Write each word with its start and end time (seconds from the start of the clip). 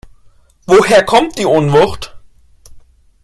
Woher 0.65 1.03
kommt 1.03 1.37
die 1.37 1.45
Unwucht? 1.45 2.17